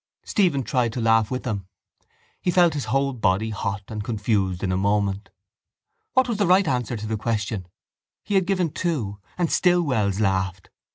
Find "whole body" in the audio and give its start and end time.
2.85-3.51